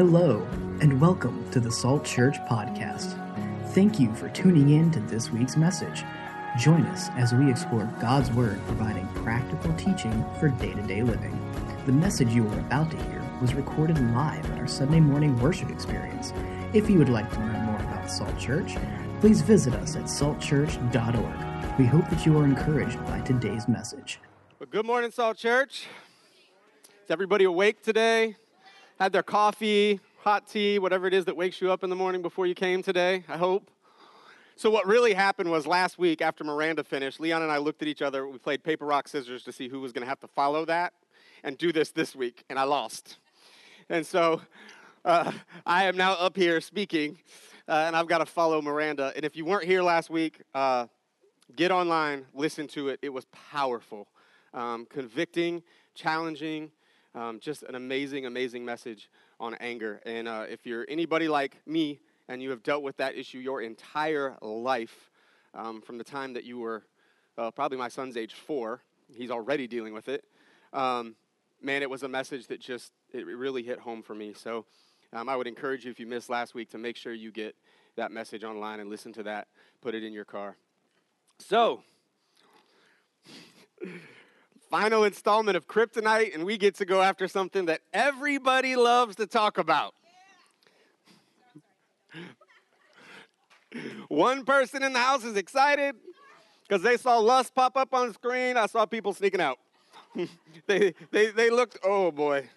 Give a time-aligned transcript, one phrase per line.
[0.00, 0.40] Hello,
[0.80, 3.18] and welcome to the Salt Church Podcast.
[3.74, 6.04] Thank you for tuning in to this week's message.
[6.58, 11.38] Join us as we explore God's Word providing practical teaching for day to day living.
[11.84, 15.68] The message you are about to hear was recorded live at our Sunday morning worship
[15.68, 16.32] experience.
[16.72, 18.76] If you would like to learn more about Salt Church,
[19.20, 21.78] please visit us at saltchurch.org.
[21.78, 24.18] We hope that you are encouraged by today's message.
[24.58, 25.88] Well, good morning, Salt Church.
[27.04, 28.36] Is everybody awake today?
[29.00, 32.20] Had their coffee, hot tea, whatever it is that wakes you up in the morning
[32.20, 33.70] before you came today, I hope.
[34.56, 37.88] So, what really happened was last week after Miranda finished, Leon and I looked at
[37.88, 38.28] each other.
[38.28, 40.92] We played paper, rock, scissors to see who was going to have to follow that
[41.42, 43.16] and do this this week, and I lost.
[43.88, 44.42] And so,
[45.06, 45.32] uh,
[45.64, 47.16] I am now up here speaking,
[47.68, 49.14] uh, and I've got to follow Miranda.
[49.16, 50.88] And if you weren't here last week, uh,
[51.56, 52.98] get online, listen to it.
[53.00, 54.08] It was powerful,
[54.52, 55.62] um, convicting,
[55.94, 56.70] challenging,
[57.14, 60.00] um, just an amazing, amazing message on anger.
[60.04, 63.62] And uh, if you're anybody like me and you have dealt with that issue your
[63.62, 65.10] entire life,
[65.54, 66.84] um, from the time that you were
[67.36, 68.82] uh, probably my son's age four,
[69.16, 70.24] he's already dealing with it.
[70.72, 71.16] Um,
[71.60, 74.32] man, it was a message that just it really hit home for me.
[74.34, 74.64] So
[75.12, 77.56] um, I would encourage you if you missed last week to make sure you get
[77.96, 79.48] that message online and listen to that.
[79.80, 80.56] Put it in your car.
[81.38, 81.82] So.
[84.70, 89.26] final installment of Kryptonite, and we get to go after something that everybody loves to
[89.26, 89.94] talk about.
[94.08, 95.96] One person in the house is excited
[96.66, 98.56] because they saw lust pop up on screen.
[98.56, 99.58] I saw people sneaking out.
[100.66, 102.48] they, they, they looked, oh boy,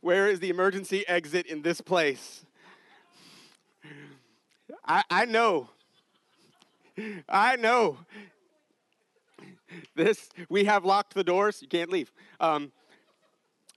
[0.00, 2.44] where is the emergency exit in this place?
[4.86, 5.70] I, I know.
[7.28, 7.98] I know
[9.94, 11.60] this, we have locked the doors.
[11.62, 12.12] You can't leave.
[12.40, 12.72] Um,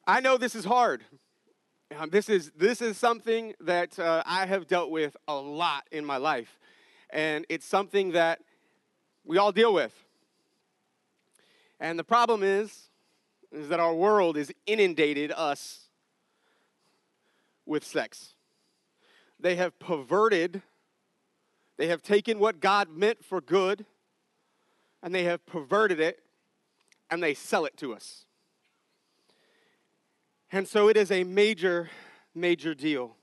[0.07, 1.03] I know this is hard.
[1.97, 6.05] Um, this, is, this is something that uh, I have dealt with a lot in
[6.05, 6.59] my life.
[7.09, 8.39] And it's something that
[9.25, 9.93] we all deal with.
[11.79, 12.89] And the problem is,
[13.51, 15.89] is that our world is inundated us
[17.65, 18.35] with sex.
[19.39, 20.61] They have perverted,
[21.77, 23.85] they have taken what God meant for good
[25.03, 26.19] and they have perverted it
[27.09, 28.25] and they sell it to us.
[30.51, 31.89] And so it is a major,
[32.35, 33.15] major deal.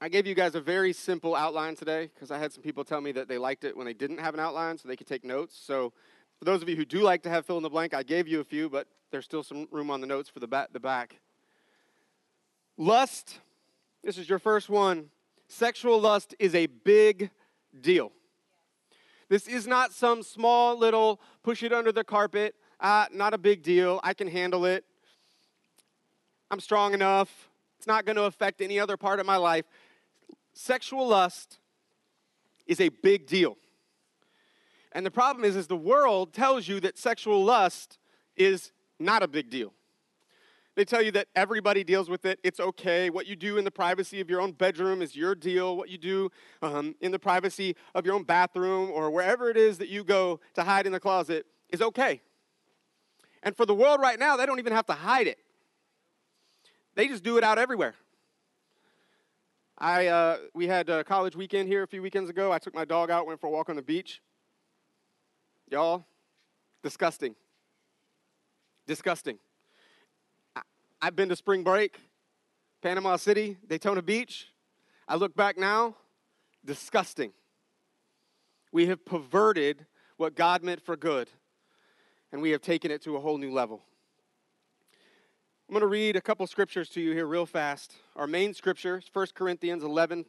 [0.00, 3.00] I gave you guys a very simple outline today because I had some people tell
[3.00, 5.24] me that they liked it when they didn't have an outline so they could take
[5.24, 5.58] notes.
[5.64, 5.92] So,
[6.38, 8.26] for those of you who do like to have fill in the blank, I gave
[8.26, 10.72] you a few, but there's still some room on the notes for the back.
[10.72, 11.20] The back.
[12.76, 13.38] Lust,
[14.02, 15.10] this is your first one.
[15.46, 17.30] Sexual lust is a big
[17.80, 18.10] deal.
[19.32, 22.54] This is not some small little push it under the carpet.
[22.78, 23.98] Uh, not a big deal.
[24.04, 24.84] I can handle it.
[26.50, 27.48] I'm strong enough.
[27.78, 29.64] It's not going to affect any other part of my life.
[30.52, 31.60] Sexual lust
[32.66, 33.56] is a big deal.
[34.92, 37.96] And the problem is, is the world tells you that sexual lust
[38.36, 39.72] is not a big deal.
[40.74, 42.38] They tell you that everybody deals with it.
[42.42, 43.10] It's okay.
[43.10, 45.76] What you do in the privacy of your own bedroom is your deal.
[45.76, 46.30] What you do
[46.62, 50.40] um, in the privacy of your own bathroom or wherever it is that you go
[50.54, 52.22] to hide in the closet is okay.
[53.42, 55.38] And for the world right now, they don't even have to hide it,
[56.94, 57.94] they just do it out everywhere.
[59.78, 62.52] I, uh, we had a college weekend here a few weekends ago.
[62.52, 64.22] I took my dog out, went for a walk on the beach.
[65.68, 66.04] Y'all,
[66.84, 67.34] disgusting.
[68.86, 69.38] Disgusting.
[71.04, 71.98] I've been to spring break,
[72.80, 74.46] Panama City, Daytona Beach.
[75.08, 75.96] I look back now,
[76.64, 77.32] disgusting.
[78.70, 79.84] We have perverted
[80.16, 81.28] what God meant for good,
[82.30, 83.82] and we have taken it to a whole new level.
[85.68, 87.96] I'm going to read a couple scriptures to you here real fast.
[88.14, 90.24] Our main scripture is 1 Corinthians 11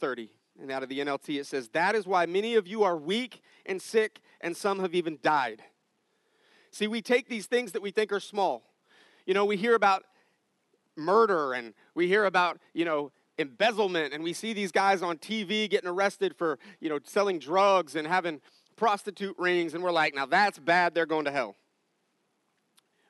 [0.00, 0.28] 30.
[0.60, 3.40] And out of the NLT, it says, That is why many of you are weak
[3.64, 5.62] and sick, and some have even died.
[6.70, 8.69] See, we take these things that we think are small,
[9.26, 10.04] you know, we hear about
[10.96, 15.68] murder and we hear about, you know, embezzlement and we see these guys on TV
[15.68, 18.40] getting arrested for, you know, selling drugs and having
[18.76, 21.56] prostitute rings and we're like, now that's bad, they're going to hell.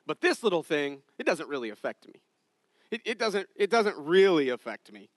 [0.05, 2.21] But this little thing, it doesn't really affect me.
[2.89, 5.09] It, it doesn't, it doesn't really affect me.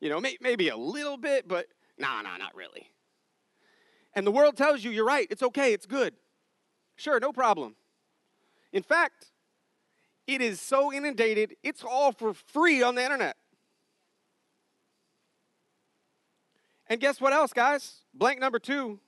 [0.00, 1.66] You know, may, maybe a little bit, but
[1.98, 2.90] nah, nah, not really.
[4.14, 6.14] And the world tells you you're right, it's okay, it's good.
[6.96, 7.76] Sure, no problem.
[8.72, 9.26] In fact,
[10.28, 13.34] it is so inundated, it's all for free on the internet.
[16.86, 18.02] And guess what else, guys?
[18.14, 19.00] Blank number two.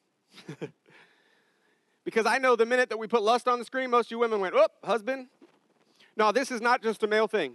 [2.05, 4.19] because I know the minute that we put lust on the screen, most of you
[4.19, 5.29] women went, oh, husband.
[6.17, 7.55] No, this is not just a male thing.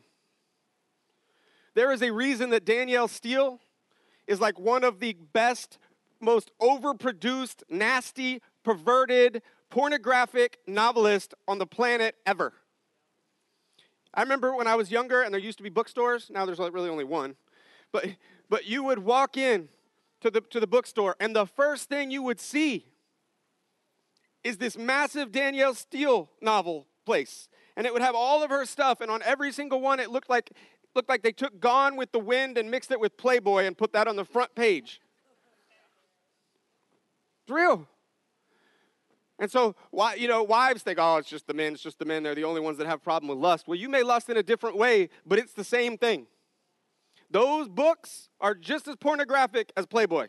[1.73, 3.59] There is a reason that Danielle Steel
[4.27, 5.79] is like one of the best,
[6.21, 9.41] most overproduced, nasty, perverted,
[9.71, 12.53] pornographic novelist on the planet ever.
[14.15, 16.29] I remember when I was younger and there used to be bookstores.
[16.29, 17.35] Now there's really only one.
[17.91, 18.07] But,
[18.49, 19.69] but you would walk in
[20.21, 22.85] to the, to the bookstore and the first thing you would see
[24.45, 27.49] is this massive Danielle Steel novel place.
[27.75, 30.29] And it would have all of her stuff, and on every single one, it looked
[30.29, 30.51] like,
[30.93, 33.91] looked like they took Gone with the Wind and mixed it with Playboy and put
[33.93, 35.01] that on the front page.
[37.43, 37.87] It's real.
[39.37, 42.05] And so, why, you know, wives think, oh, it's just the men, it's just the
[42.05, 42.23] men.
[42.23, 43.67] They're the only ones that have problem with lust.
[43.67, 46.27] Well, you may lust in a different way, but it's the same thing.
[47.29, 50.27] Those books are just as pornographic as Playboy.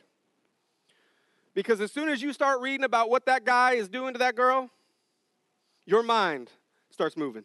[1.54, 4.34] Because as soon as you start reading about what that guy is doing to that
[4.34, 4.70] girl,
[5.86, 6.50] your mind
[6.90, 7.44] starts moving.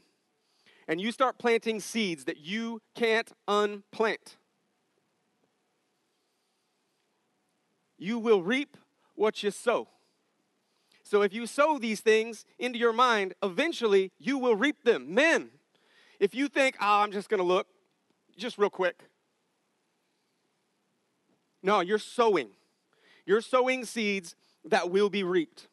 [0.87, 4.37] And you start planting seeds that you can't unplant.
[7.99, 8.77] You will reap
[9.13, 9.87] what you sow.
[11.11, 15.13] So if you sow these things into your mind, eventually you will reap them.
[15.13, 15.49] Men,
[16.21, 17.67] if you think, oh, I'm just going to look,
[18.37, 19.03] just real quick.
[21.61, 22.51] No, you're sowing.
[23.25, 25.67] You're sowing seeds that will be reaped.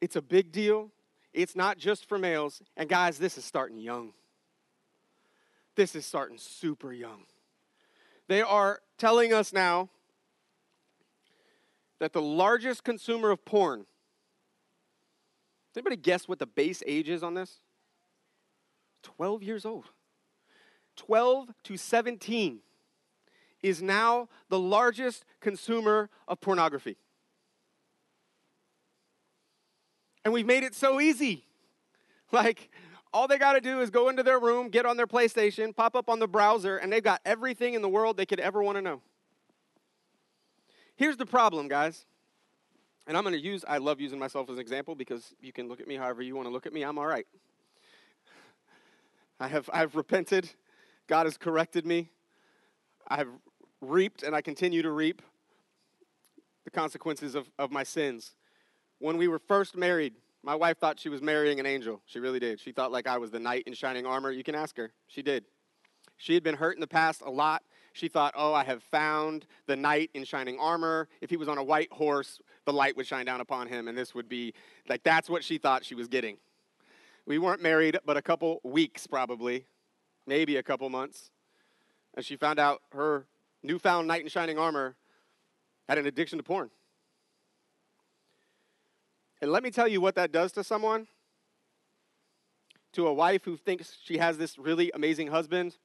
[0.00, 0.92] It's a big deal.
[1.32, 2.62] It's not just for males.
[2.76, 4.12] And guys, this is starting young.
[5.74, 7.24] This is starting super young.
[8.28, 9.88] They are telling us now
[12.00, 13.86] that the largest consumer of porn,
[15.76, 17.60] anybody guess what the base age is on this?
[19.02, 19.84] 12 years old.
[20.96, 22.60] 12 to 17
[23.62, 26.96] is now the largest consumer of pornography.
[30.24, 31.44] And we've made it so easy.
[32.32, 32.70] Like,
[33.12, 35.96] all they got to do is go into their room, get on their PlayStation, pop
[35.96, 38.76] up on the browser, and they've got everything in the world they could ever want
[38.76, 39.02] to know.
[41.00, 42.04] Here's the problem, guys.
[43.06, 45.66] And I'm going to use, I love using myself as an example because you can
[45.66, 46.82] look at me however you want to look at me.
[46.82, 47.26] I'm all right.
[49.40, 50.50] I have, I've repented.
[51.06, 52.10] God has corrected me.
[53.08, 53.30] I've
[53.80, 55.22] reaped and I continue to reap
[56.64, 58.34] the consequences of, of my sins.
[58.98, 60.12] When we were first married,
[60.42, 62.02] my wife thought she was marrying an angel.
[62.04, 62.60] She really did.
[62.60, 64.32] She thought like I was the knight in shining armor.
[64.32, 64.92] You can ask her.
[65.06, 65.46] She did.
[66.18, 67.62] She had been hurt in the past a lot.
[67.92, 71.08] She thought, oh, I have found the knight in shining armor.
[71.20, 73.98] If he was on a white horse, the light would shine down upon him, and
[73.98, 74.54] this would be
[74.88, 76.36] like that's what she thought she was getting.
[77.26, 79.66] We weren't married but a couple weeks, probably,
[80.26, 81.30] maybe a couple months.
[82.14, 83.26] And she found out her
[83.62, 84.96] newfound knight in shining armor
[85.88, 86.70] had an addiction to porn.
[89.40, 91.06] And let me tell you what that does to someone.
[92.94, 95.76] To a wife who thinks she has this really amazing husband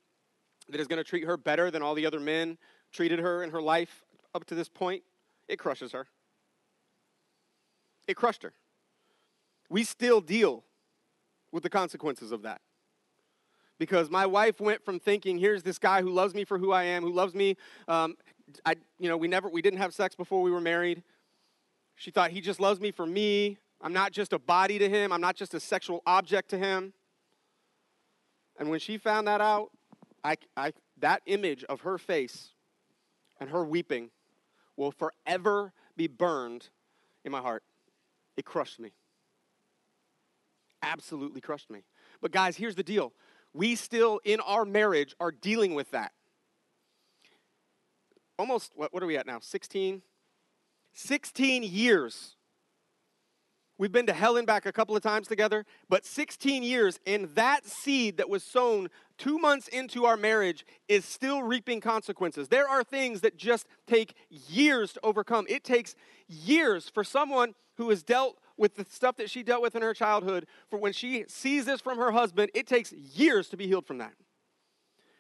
[0.70, 2.58] that is going to treat her better than all the other men
[2.92, 4.04] treated her in her life
[4.34, 5.04] up to this point,
[5.48, 6.08] it crushes her.
[8.08, 8.54] It crushed her.
[9.70, 10.64] We still deal
[11.52, 12.62] with the consequences of that.
[13.78, 16.84] Because my wife went from thinking, here's this guy who loves me for who I
[16.84, 17.58] am, who loves me.
[17.88, 18.16] Um,
[18.66, 21.04] I, you know, we never, we didn't have sex before we were married.
[21.96, 23.58] She thought he just loves me for me.
[23.82, 25.12] I'm not just a body to him.
[25.12, 26.94] I'm not just a sexual object to him.
[28.58, 29.72] And when she found that out,
[30.26, 32.50] I, I, that image of her face
[33.40, 34.10] and her weeping
[34.76, 36.70] will forever be burned
[37.24, 37.62] in my heart.
[38.36, 38.94] It crushed me.
[40.82, 41.84] Absolutely crushed me.
[42.22, 43.14] But, guys, here's the deal
[43.54, 46.12] we still, in our marriage, are dealing with that.
[48.40, 49.40] Almost, what, what are we at now?
[49.40, 50.02] 16?
[50.94, 52.36] 16 years
[53.78, 57.28] We've been to hell and back a couple of times together, but 16 years, and
[57.36, 62.48] that seed that was sown two months into our marriage is still reaping consequences.
[62.48, 65.46] There are things that just take years to overcome.
[65.50, 65.96] It takes
[66.28, 69.94] years for someone who has dealt with the stuff that she dealt with in her
[69.94, 73.86] childhood, for when she sees this from her husband, it takes years to be healed
[73.86, 74.14] from that.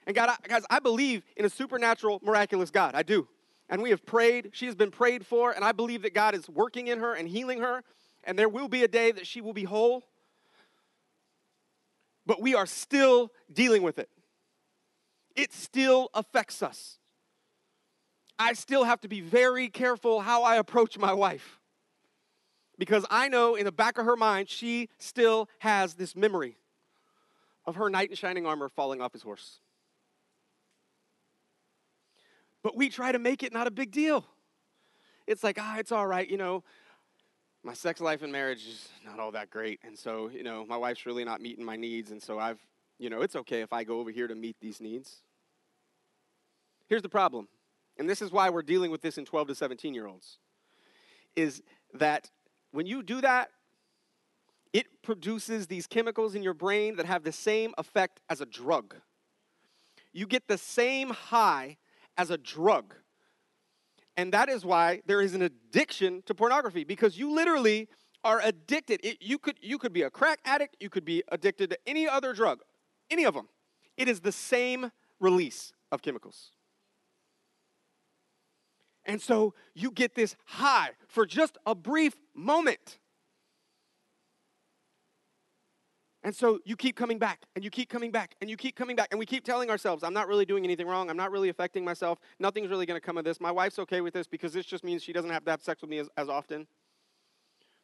[0.08, 2.96] And God, I, guys, I believe in a supernatural, miraculous God.
[2.96, 3.28] I do.
[3.68, 4.52] And we have prayed.
[4.54, 7.28] She has been prayed for, and I believe that God is working in her and
[7.28, 7.84] healing her
[8.26, 10.04] and there will be a day that she will be whole.
[12.26, 14.10] But we are still dealing with it.
[15.36, 16.98] It still affects us.
[18.38, 21.60] I still have to be very careful how I approach my wife.
[22.78, 26.58] Because I know in the back of her mind, she still has this memory
[27.66, 29.60] of her knight in shining armor falling off his horse.
[32.64, 34.26] But we try to make it not a big deal.
[35.28, 36.64] It's like, ah, it's all right, you know,
[37.66, 39.80] my sex life and marriage is not all that great.
[39.84, 42.12] And so, you know, my wife's really not meeting my needs.
[42.12, 42.60] And so I've
[42.98, 45.22] you know, it's okay if I go over here to meet these needs.
[46.88, 47.48] Here's the problem,
[47.98, 50.38] and this is why we're dealing with this in 12 to 17 year olds,
[51.36, 51.62] is
[51.94, 52.30] that
[52.72, 53.50] when you do that,
[54.72, 58.96] it produces these chemicals in your brain that have the same effect as a drug.
[60.14, 61.78] You get the same high
[62.18, 62.94] as a drug.
[64.18, 67.90] And that is why there is an addiction to pornography because you literally
[68.24, 69.00] are addicted.
[69.04, 72.08] It, you, could, you could be a crack addict, you could be addicted to any
[72.08, 72.62] other drug,
[73.12, 73.50] any of them.
[73.98, 76.52] It is the same release of chemicals.
[79.06, 83.00] And so you get this high for just a brief moment.
[86.26, 88.96] And so you keep coming back and you keep coming back and you keep coming
[88.96, 89.10] back.
[89.12, 91.08] And we keep telling ourselves, I'm not really doing anything wrong.
[91.12, 92.18] I'm not really affecting myself.
[92.40, 93.40] Nothing's really going to come of this.
[93.40, 95.84] My wife's okay with this because this just means she doesn't have to have sex
[95.84, 96.66] with me as, as often.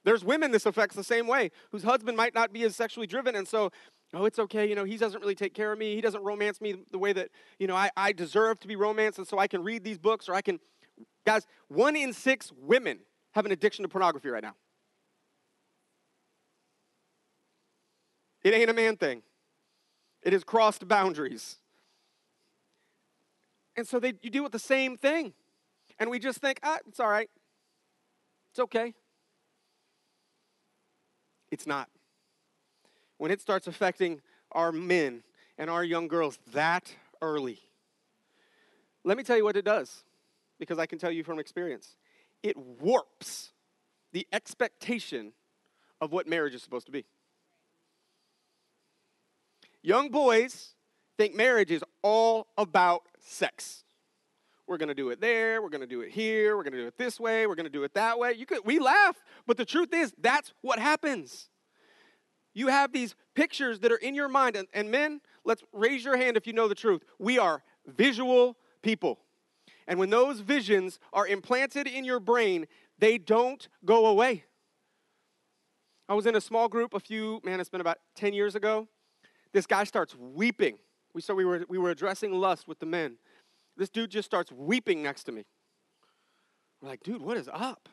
[0.03, 3.35] There's women this affects the same way, whose husband might not be as sexually driven.
[3.35, 3.69] And so,
[4.11, 4.67] oh, it's okay.
[4.67, 5.93] You know, he doesn't really take care of me.
[5.93, 7.29] He doesn't romance me the way that,
[7.59, 9.19] you know, I, I deserve to be romanced.
[9.19, 10.59] And so I can read these books or I can.
[11.27, 13.01] Guys, one in six women
[13.33, 14.55] have an addiction to pornography right now.
[18.43, 19.21] It ain't a man thing.
[20.23, 21.57] It has crossed boundaries.
[23.75, 25.33] And so they, you deal with the same thing.
[25.99, 27.29] And we just think, ah, it's all right.
[28.51, 28.93] It's okay.
[31.51, 31.89] It's not.
[33.17, 34.21] When it starts affecting
[34.51, 35.23] our men
[35.57, 37.59] and our young girls that early,
[39.03, 40.03] let me tell you what it does,
[40.59, 41.95] because I can tell you from experience.
[42.43, 43.51] It warps
[44.11, 45.33] the expectation
[45.99, 47.05] of what marriage is supposed to be.
[49.83, 50.75] Young boys
[51.17, 53.83] think marriage is all about sex.
[54.67, 57.19] We're to do it there, we're to do it here, we're to do it this
[57.19, 58.33] way, we're to do it that way.
[58.33, 61.49] You could we laugh, but the truth is that's what happens.
[62.53, 66.17] You have these pictures that are in your mind and, and men, let's raise your
[66.17, 67.03] hand if you know the truth.
[67.17, 69.19] We are visual people.
[69.87, 72.67] And when those visions are implanted in your brain,
[72.99, 74.45] they don't go away.
[76.07, 78.87] I was in a small group a few, man, it's been about 10 years ago
[79.53, 80.77] this guy starts weeping.
[81.13, 83.17] We saw we were, we were addressing lust with the men.
[83.77, 85.45] This dude just starts weeping next to me.
[86.81, 87.89] We're like, dude, what is up?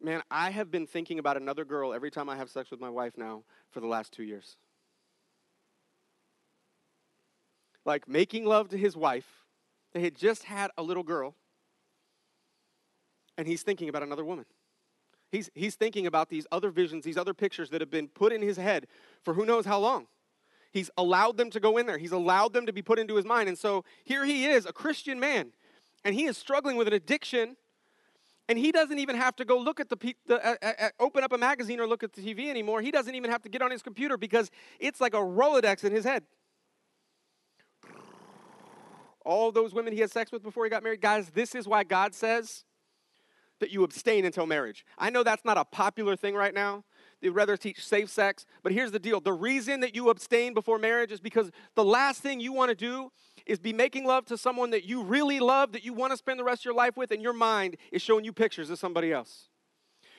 [0.00, 2.90] Man, I have been thinking about another girl every time I have sex with my
[2.90, 4.56] wife now for the last two years.
[7.84, 9.26] Like making love to his wife.
[9.94, 11.34] They had just had a little girl,
[13.38, 14.44] and he's thinking about another woman.
[15.32, 18.42] He's, he's thinking about these other visions, these other pictures that have been put in
[18.42, 18.86] his head
[19.24, 20.06] for who knows how long.
[20.76, 21.96] He's allowed them to go in there.
[21.96, 23.48] He's allowed them to be put into his mind.
[23.48, 25.52] And so here he is, a Christian man,
[26.04, 27.56] and he is struggling with an addiction.
[28.48, 31.24] And he doesn't even have to go look at the, the uh, uh, uh, open
[31.24, 32.82] up a magazine or look at the TV anymore.
[32.82, 35.92] He doesn't even have to get on his computer because it's like a Rolodex in
[35.92, 36.24] his head.
[39.24, 41.84] All those women he had sex with before he got married, guys, this is why
[41.84, 42.64] God says
[43.60, 44.84] that you abstain until marriage.
[44.98, 46.84] I know that's not a popular thing right now.
[47.26, 48.46] They'd rather teach safe sex.
[48.62, 52.22] But here's the deal the reason that you abstain before marriage is because the last
[52.22, 53.10] thing you want to do
[53.46, 56.38] is be making love to someone that you really love, that you want to spend
[56.38, 59.12] the rest of your life with, and your mind is showing you pictures of somebody
[59.12, 59.48] else.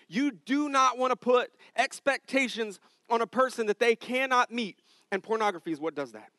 [0.10, 5.24] You do not want to put expectations on a person that they cannot meet, and
[5.24, 6.30] pornography is what does that.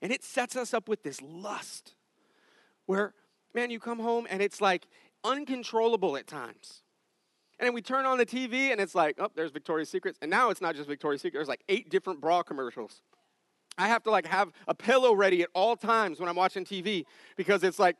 [0.00, 1.96] And it sets us up with this lust
[2.86, 3.12] where,
[3.54, 4.86] man, you come home and it's like
[5.24, 6.81] uncontrollable at times.
[7.58, 10.18] And then we turn on the TV and it's like, oh, there's Victoria's Secrets.
[10.20, 13.02] And now it's not just Victoria's Secret, there's like eight different bra commercials.
[13.78, 17.04] I have to like have a pillow ready at all times when I'm watching TV
[17.36, 17.96] because it's like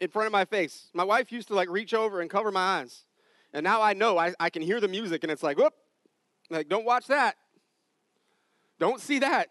[0.00, 0.90] in front of my face.
[0.94, 3.04] My wife used to like reach over and cover my eyes.
[3.52, 5.74] And now I know I, I can hear the music and it's like, whoop,
[6.50, 7.36] like, don't watch that.
[8.78, 9.48] Don't see that.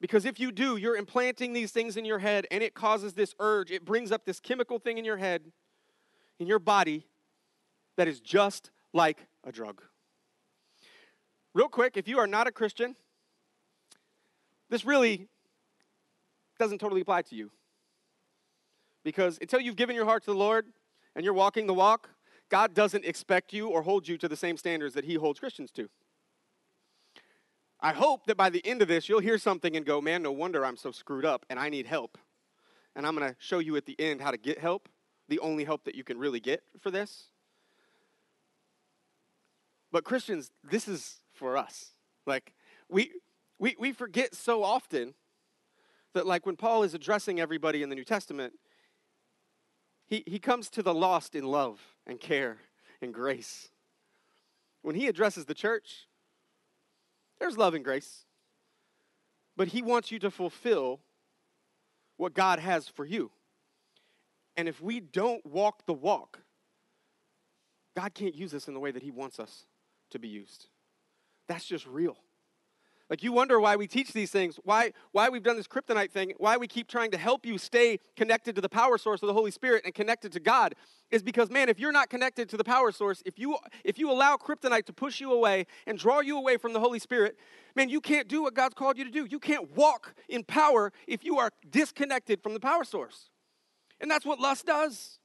[0.00, 3.34] Because if you do, you're implanting these things in your head and it causes this
[3.40, 3.70] urge.
[3.70, 5.42] It brings up this chemical thing in your head
[6.38, 7.06] in your body
[7.96, 9.82] that is just like a drug.
[11.54, 12.94] Real quick, if you are not a Christian,
[14.70, 15.28] this really
[16.58, 17.50] doesn't totally apply to you.
[19.04, 20.66] Because until you've given your heart to the Lord
[21.14, 22.10] and you're walking the walk,
[22.48, 25.70] God doesn't expect you or hold you to the same standards that He holds Christians
[25.72, 25.88] to.
[27.80, 30.32] I hope that by the end of this, you'll hear something and go, man, no
[30.32, 32.18] wonder I'm so screwed up and I need help.
[32.96, 34.88] And I'm going to show you at the end how to get help
[35.28, 37.28] the only help that you can really get for this.
[39.92, 41.92] But Christians, this is for us.
[42.26, 42.54] Like,
[42.88, 43.12] we,
[43.58, 45.14] we, we forget so often
[46.14, 48.54] that, like, when Paul is addressing everybody in the New Testament,
[50.06, 52.58] he, he comes to the lost in love and care
[53.00, 53.68] and grace.
[54.82, 56.06] When he addresses the church,
[57.38, 58.24] There's love and grace.
[59.56, 61.00] But He wants you to fulfill
[62.16, 63.30] what God has for you.
[64.58, 66.40] And if we don't walk the walk,
[67.96, 69.66] God can't use us in the way that He wants us
[70.10, 70.66] to be used.
[71.46, 72.16] That's just real.
[73.08, 76.34] Like you wonder why we teach these things, why, why we've done this kryptonite thing,
[76.38, 79.32] why we keep trying to help you stay connected to the power source of the
[79.32, 80.74] Holy Spirit and connected to God,
[81.12, 84.10] is because man, if you're not connected to the power source, if you if you
[84.10, 87.38] allow kryptonite to push you away and draw you away from the Holy Spirit,
[87.76, 89.24] man, you can't do what God's called you to do.
[89.24, 93.30] You can't walk in power if you are disconnected from the power source.
[94.00, 95.18] And that's what lust does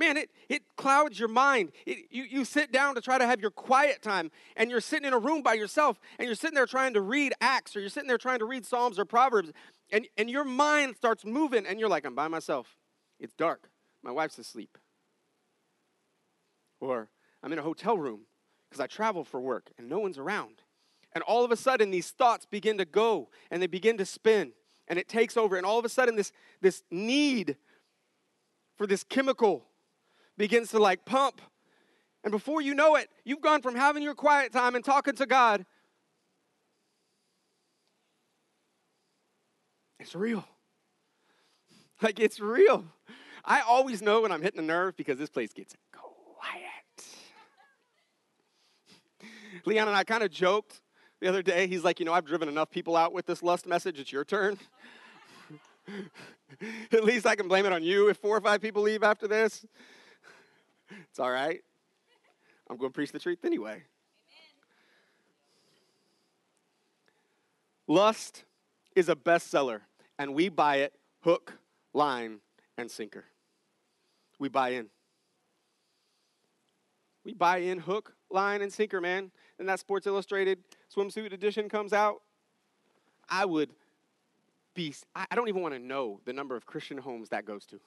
[0.00, 1.70] man, it, it clouds your mind.
[1.86, 5.06] It, you, you sit down to try to have your quiet time, and you're sitting
[5.06, 7.90] in a room by yourself, and you're sitting there trying to read Acts, or you're
[7.90, 9.52] sitting there trying to read Psalms or Proverbs,
[9.92, 12.76] and, and your mind starts moving, and you're like, I'm by myself.
[13.20, 13.68] It's dark.
[14.02, 14.78] My wife's asleep.
[16.80, 17.10] Or
[17.42, 18.22] I'm in a hotel room
[18.68, 20.62] because I travel for work, and no one's around.
[21.12, 24.52] And all of a sudden, these thoughts begin to go, and they begin to spin,
[24.88, 27.56] and it takes over, and all of a sudden, this, this need
[28.80, 29.66] for this chemical
[30.38, 31.42] begins to like pump.
[32.24, 35.26] And before you know it, you've gone from having your quiet time and talking to
[35.26, 35.66] God.
[39.98, 40.46] It's real.
[42.02, 42.86] Like it's real.
[43.44, 47.04] I always know when I'm hitting a nerve because this place gets quiet.
[49.66, 50.80] Leon and I kind of joked
[51.20, 51.66] the other day.
[51.66, 54.00] He's like, you know, I've driven enough people out with this lust message.
[54.00, 54.56] It's your turn.
[56.92, 59.26] At least I can blame it on you if four or five people leave after
[59.28, 59.64] this.
[61.08, 61.60] It's all right.
[62.68, 63.72] I'm going to preach the truth anyway.
[63.72, 63.84] Amen.
[67.86, 68.44] Lust
[68.94, 69.80] is a bestseller,
[70.18, 71.58] and we buy it hook,
[71.92, 72.38] line,
[72.78, 73.24] and sinker.
[74.38, 74.86] We buy in.
[77.24, 79.30] We buy in hook, line, and sinker, man.
[79.58, 80.60] And that Sports Illustrated
[80.94, 82.22] swimsuit edition comes out.
[83.28, 83.70] I would
[84.74, 87.80] be, I don't even want to know the number of Christian homes that goes to.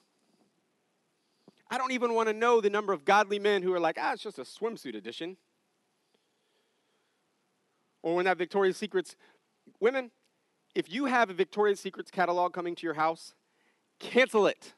[1.70, 4.12] I don't even want to know the number of godly men who are like, ah,
[4.12, 5.36] it's just a swimsuit edition.
[8.02, 9.16] Or when that Victoria's Secrets,
[9.80, 10.10] women,
[10.74, 13.34] if you have a Victoria's Secrets catalog coming to your house,
[13.98, 14.74] cancel it.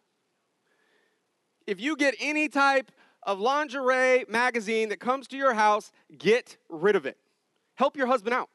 [1.66, 2.92] If you get any type
[3.24, 7.18] of lingerie magazine that comes to your house, get rid of it.
[7.74, 8.48] Help your husband out.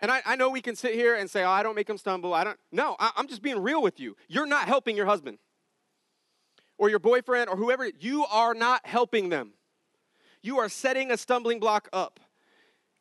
[0.00, 1.98] And I, I know we can sit here and say, oh, I don't make him
[1.98, 2.32] stumble.
[2.32, 2.58] I don't.
[2.72, 4.16] No, I, I'm just being real with you.
[4.28, 5.38] You're not helping your husband
[6.80, 9.52] or your boyfriend or whoever, you are not helping them.
[10.42, 12.18] You are setting a stumbling block up.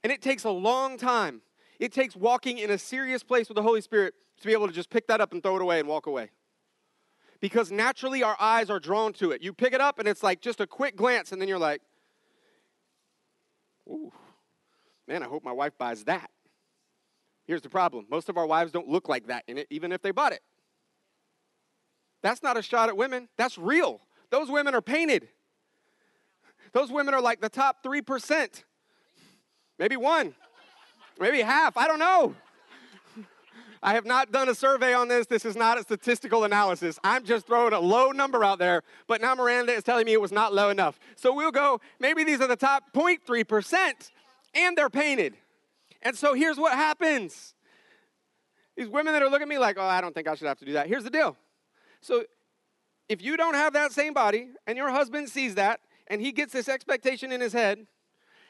[0.04, 1.42] And it takes a long time.
[1.80, 4.74] It takes walking in a serious place with the Holy Spirit to be able to
[4.74, 6.32] just pick that up and throw it away and walk away.
[7.40, 9.42] Because naturally our eyes are drawn to it.
[9.42, 11.82] You pick it up and it's like just a quick glance, and then you're like,
[13.88, 14.12] ooh,
[15.08, 16.30] man, I hope my wife buys that.
[17.50, 20.04] Here's the problem most of our wives don't look like that in it, even if
[20.04, 20.42] they bought it.
[22.22, 23.28] That's not a shot at women.
[23.38, 24.02] That's real.
[24.30, 25.28] Those women are painted.
[26.74, 28.64] Those women are like the top 3%.
[29.80, 30.36] Maybe one,
[31.20, 31.76] maybe half.
[31.76, 32.36] I don't know.
[33.82, 35.26] I have not done a survey on this.
[35.26, 37.00] This is not a statistical analysis.
[37.04, 40.22] I'm just throwing a low number out there, but now Miranda is telling me it
[40.22, 41.00] was not low enough.
[41.16, 44.12] So we'll go, maybe these are the top 0.3%,
[44.54, 45.34] and they're painted.
[46.02, 47.54] And so here's what happens
[48.76, 50.60] these women that are looking at me like, oh, I don't think I should have
[50.60, 50.88] to do that.
[50.88, 51.36] Here's the deal
[52.02, 52.24] so
[53.10, 56.54] if you don't have that same body and your husband sees that and he gets
[56.54, 57.88] this expectation in his head,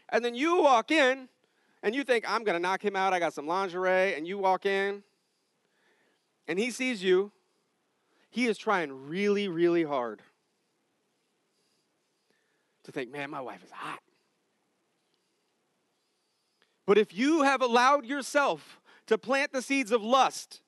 [0.10, 1.30] and then you walk in
[1.82, 4.38] and you think, I'm going to knock him out, I got some lingerie, and you
[4.38, 5.04] walk in
[6.48, 7.32] and he sees you,
[8.30, 10.22] he is trying really, really hard
[12.84, 14.00] to think, man, my wife is hot.
[16.90, 20.62] But if you have allowed yourself to plant the seeds of lust,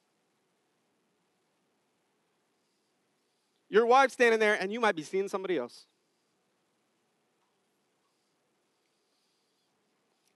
[3.70, 5.88] Your wife's standing there, and you might be seeing somebody else.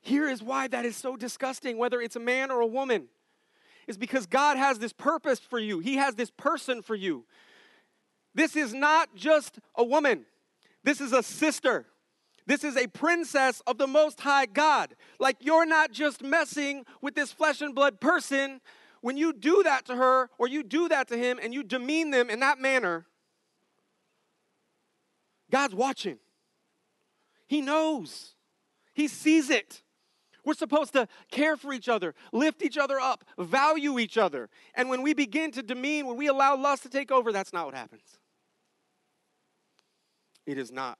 [0.01, 3.07] Here is why that is so disgusting, whether it's a man or a woman,
[3.85, 7.25] is because God has this purpose for you, He has this person for you.
[8.33, 10.25] This is not just a woman,
[10.83, 11.85] this is a sister.
[12.47, 14.95] This is a princess of the Most High God.
[15.19, 18.61] Like, you're not just messing with this flesh and blood person.
[19.01, 22.11] When you do that to her or you do that to him and you demean
[22.11, 23.05] them in that manner,
[25.51, 26.17] God's watching.
[27.47, 28.33] He knows.
[28.93, 29.83] He sees it.
[30.43, 34.49] We're supposed to care for each other, lift each other up, value each other.
[34.75, 37.65] And when we begin to demean, when we allow lust to take over, that's not
[37.65, 38.19] what happens.
[40.45, 40.99] It is not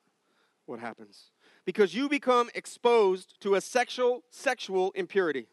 [0.65, 1.31] what happens.
[1.65, 5.47] Because you become exposed to a sexual sexual impurity.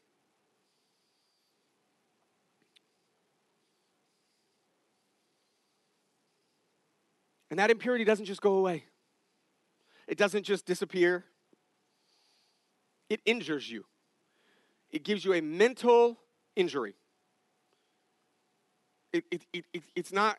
[7.50, 8.84] And that impurity doesn't just go away.
[10.08, 11.24] It doesn't just disappear.
[13.10, 13.84] It injures you.
[14.90, 16.18] It gives you a mental
[16.56, 16.94] injury.
[19.12, 20.38] It, it, it, it, it's not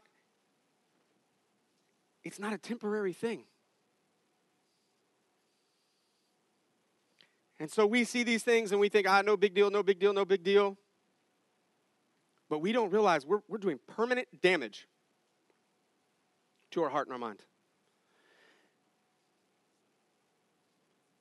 [2.24, 3.44] it's not a temporary thing.
[7.64, 9.98] And so we see these things and we think, ah, no big deal, no big
[9.98, 10.76] deal, no big deal.
[12.50, 14.86] But we don't realize we're, we're doing permanent damage
[16.72, 17.40] to our heart and our mind.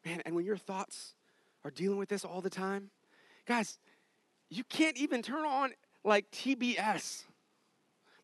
[0.05, 1.15] Man, and when your thoughts
[1.65, 2.91] are dealing with this all the time,
[3.47, 3.79] guys,
[4.51, 5.71] you can't even turn on
[6.03, 7.23] like TBS.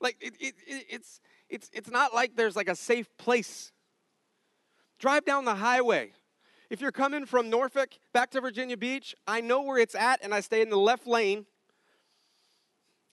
[0.01, 3.71] Like it, it, it, it's it's it's not like there's like a safe place.
[4.99, 6.15] Drive down the highway.
[6.71, 10.35] If you're coming from Norfolk back to Virginia Beach, I know where it's at and
[10.35, 11.47] I stay in the left lane.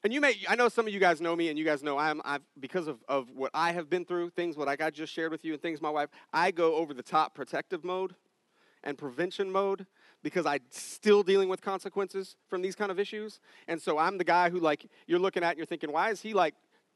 [0.03, 1.97] And you may, I know some of you guys know me and you guys know
[1.97, 5.31] I'm, I've, because of, of what I have been through, things what I just shared
[5.31, 8.15] with you and things my wife, I go over the top protective mode
[8.83, 9.87] and prevention mode
[10.21, 13.39] because I'm still dealing with consequences from these kind of issues.
[13.69, 16.19] And so I'm the guy who like, you're looking at and you're thinking, why is
[16.19, 16.55] he like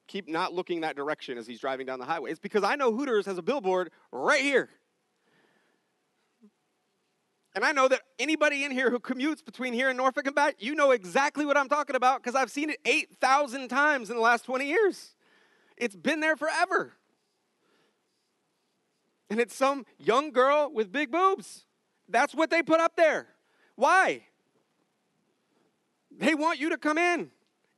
[0.10, 2.32] keep not looking that direction as he's driving down the highway.
[2.32, 4.70] It's because I know Hooters has a billboard right here.
[7.60, 10.56] And I know that anybody in here who commutes between here and Norfolk and back,
[10.60, 14.22] you know exactly what I'm talking about because I've seen it 8,000 times in the
[14.22, 15.14] last 20 years.
[15.76, 16.94] It's been there forever.
[19.30, 21.66] And it's some young girl with big boobs.
[22.08, 23.28] That's what they put up there.
[23.76, 24.22] Why?
[26.18, 27.30] They want you to come in,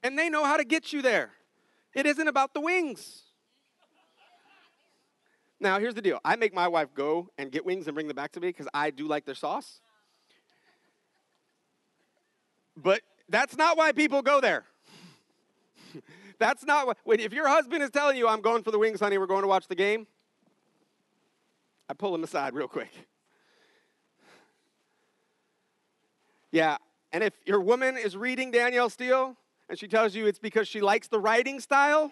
[0.03, 1.31] and they know how to get you there.
[1.95, 3.23] It isn't about the wings.
[5.61, 8.15] Now, here's the deal I make my wife go and get wings and bring them
[8.15, 9.79] back to me because I do like their sauce.
[12.75, 14.65] But that's not why people go there.
[16.39, 19.19] that's not what, if your husband is telling you, I'm going for the wings, honey,
[19.19, 20.07] we're going to watch the game,
[21.87, 22.91] I pull him aside real quick.
[26.51, 26.77] Yeah,
[27.11, 29.37] and if your woman is reading Danielle Steel
[29.69, 32.11] and she tells you it's because she likes the writing style.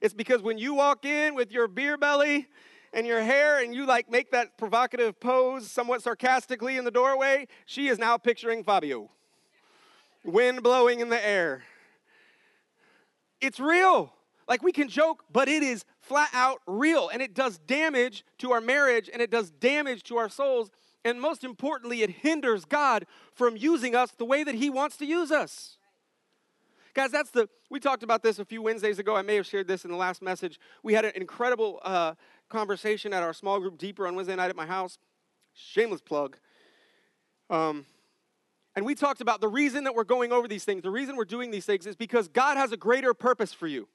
[0.00, 2.48] It's because when you walk in with your beer belly
[2.92, 7.48] and your hair and you like make that provocative pose somewhat sarcastically in the doorway,
[7.64, 9.10] she is now picturing Fabio.
[10.24, 11.62] Wind blowing in the air.
[13.40, 14.12] It's real.
[14.48, 18.52] Like we can joke, but it is flat out real and it does damage to
[18.52, 20.70] our marriage and it does damage to our souls
[21.06, 25.06] and most importantly, it hinders God from using us the way that He wants to
[25.06, 25.78] use us.
[26.96, 29.14] Guys, that's the, we talked about this a few Wednesdays ago.
[29.14, 30.58] I may have shared this in the last message.
[30.82, 32.14] We had an incredible uh,
[32.48, 34.96] conversation at our small group Deeper on Wednesday night at my house.
[35.52, 36.38] Shameless plug.
[37.50, 37.84] Um,
[38.74, 41.26] and we talked about the reason that we're going over these things, the reason we're
[41.26, 43.88] doing these things is because God has a greater purpose for you.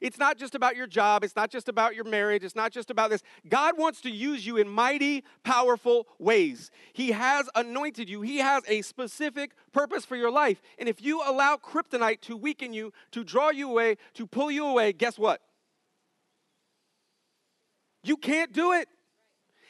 [0.00, 1.24] It's not just about your job.
[1.24, 2.42] It's not just about your marriage.
[2.42, 3.22] It's not just about this.
[3.48, 6.70] God wants to use you in mighty, powerful ways.
[6.92, 10.62] He has anointed you, He has a specific purpose for your life.
[10.78, 14.66] And if you allow kryptonite to weaken you, to draw you away, to pull you
[14.66, 15.40] away, guess what?
[18.02, 18.88] You can't do it.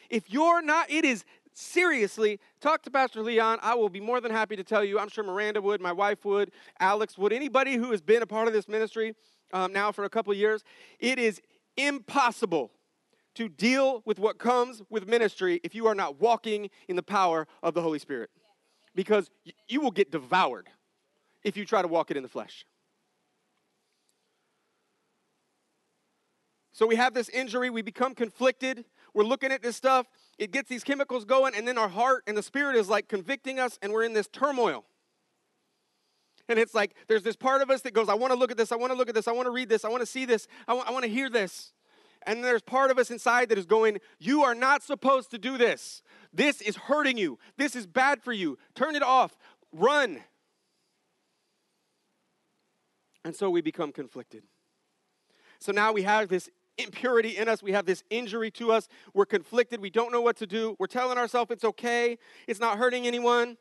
[0.08, 3.58] If you're not, it is seriously, talk to Pastor Leon.
[3.62, 4.98] I will be more than happy to tell you.
[4.98, 8.46] I'm sure Miranda would, my wife would, Alex would, anybody who has been a part
[8.48, 9.14] of this ministry
[9.52, 10.64] um, now for a couple of years.
[10.98, 11.40] It is
[11.76, 12.72] impossible
[13.34, 17.46] to deal with what comes with ministry if you are not walking in the power
[17.62, 18.30] of the Holy Spirit.
[18.94, 19.30] Because
[19.68, 20.68] you will get devoured
[21.44, 22.64] if you try to walk it in the flesh.
[26.72, 30.06] So we have this injury, we become conflicted, we're looking at this stuff,
[30.38, 33.58] it gets these chemicals going, and then our heart and the spirit is like convicting
[33.58, 34.86] us, and we're in this turmoil.
[36.50, 38.56] And it's like there's this part of us that goes, I want to look at
[38.56, 40.06] this, I want to look at this, I want to read this, I want to
[40.06, 41.72] see this, I want, want to hear this.
[42.26, 45.56] And there's part of us inside that is going, You are not supposed to do
[45.56, 46.02] this.
[46.34, 47.38] This is hurting you.
[47.56, 48.58] This is bad for you.
[48.74, 49.38] Turn it off.
[49.72, 50.20] Run.
[53.24, 54.42] And so we become conflicted.
[55.60, 57.62] So now we have this impurity in us.
[57.62, 58.88] We have this injury to us.
[59.14, 59.80] We're conflicted.
[59.80, 60.74] We don't know what to do.
[60.80, 62.18] We're telling ourselves it's okay.
[62.48, 63.56] It's not hurting anyone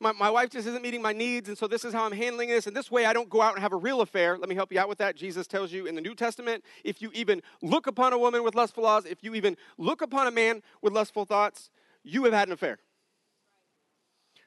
[0.00, 2.48] my, my wife just isn't meeting my needs, and so this is how I'm handling
[2.48, 2.66] this.
[2.66, 4.38] And this way, I don't go out and have a real affair.
[4.38, 5.16] Let me help you out with that.
[5.16, 8.54] Jesus tells you in the New Testament if you even look upon a woman with
[8.54, 11.70] lustful laws, if you even look upon a man with lustful thoughts,
[12.02, 12.78] you have had an affair.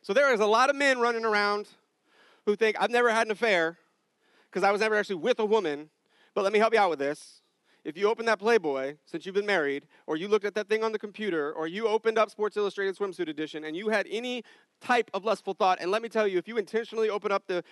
[0.02, 1.68] So there is a lot of men running around
[2.46, 3.78] who think, I've never had an affair
[4.50, 5.90] because I was never actually with a woman.
[6.34, 7.42] But let me help you out with this.
[7.86, 10.84] If you open that Playboy since you've been married, or you looked at that thing
[10.84, 14.44] on the computer, or you opened up Sports Illustrated Swimsuit Edition and you had any
[14.82, 17.64] type of lustful thought, and let me tell you, if you intentionally open up the,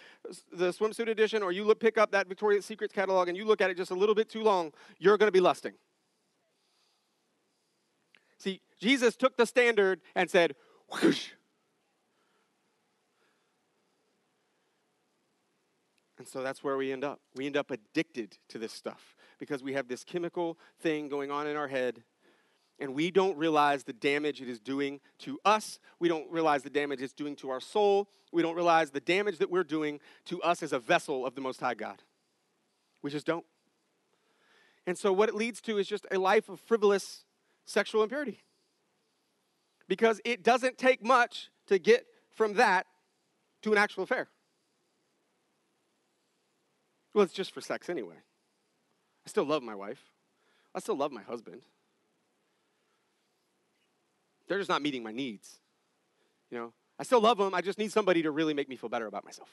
[0.52, 3.60] the swimsuit edition or you look, pick up that Victoria's Secrets catalog and you look
[3.60, 5.74] at it just a little bit too long, you're going to be lusting.
[8.38, 10.56] See, Jesus took the standard and said,
[10.90, 11.30] whoosh.
[16.20, 17.20] And so that's where we end up.
[17.36, 21.48] We end up addicted to this stuff because we have this chemical thing going on
[21.48, 22.04] in our head
[22.80, 25.80] and we don't realize the damage it is doing to us.
[26.00, 28.10] We don't realize the damage it's doing to our soul.
[28.32, 31.42] We don't realize the damage that we're doing to us as a vessel of the
[31.42, 32.02] Most High God.
[33.02, 33.46] We just don't.
[34.86, 37.24] And so, what it leads to is just a life of frivolous
[37.66, 38.40] sexual impurity.
[39.88, 42.88] Because it doesn't take much to get from that
[43.62, 44.30] to an actual affair.
[47.14, 48.16] Well, it's just for sex anyway.
[49.26, 50.04] I still love my wife,
[50.76, 51.62] I still love my husband.
[54.48, 55.60] They're just not meeting my needs.
[56.52, 57.54] You know, I still love them.
[57.54, 59.50] I just need somebody to really make me feel better about myself.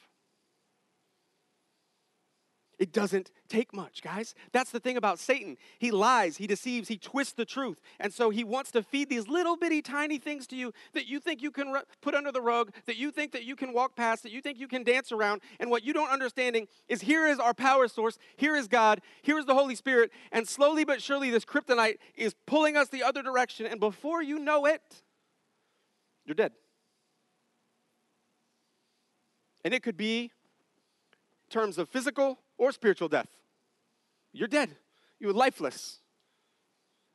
[2.81, 4.35] It doesn't take much, guys.
[4.53, 5.59] That's the thing about Satan.
[5.79, 7.79] He lies, he deceives, he twists the truth.
[8.01, 11.21] And so he wants to feed these little bitty tiny things to you that you
[11.21, 14.23] think you can put under the rug, that you think that you can walk past,
[14.23, 15.43] that you think you can dance around.
[15.61, 19.39] And what you don't understanding is here is our power source, here is God, here
[19.39, 23.23] is the Holy Spirit, and slowly but surely this kryptonite is pulling us the other
[23.23, 24.81] direction and before you know it,
[26.25, 26.53] you're dead.
[29.67, 30.31] And it could be
[31.51, 33.29] terms of physical or spiritual death.
[34.33, 34.77] You're dead.
[35.19, 35.99] You're lifeless.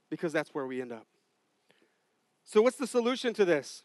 [0.10, 1.06] Because that's where we end up.
[2.44, 3.84] So, what's the solution to this?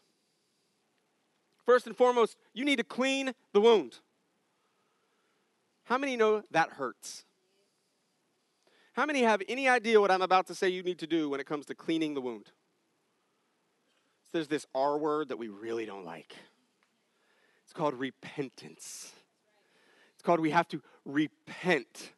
[1.65, 3.99] First and foremost, you need to clean the wound.
[5.85, 7.23] How many know that hurts?
[8.93, 11.39] How many have any idea what I'm about to say you need to do when
[11.39, 12.47] it comes to cleaning the wound?
[14.23, 16.35] So there's this R word that we really don't like.
[17.63, 19.13] It's called repentance.
[20.21, 22.11] It's called we have to repent.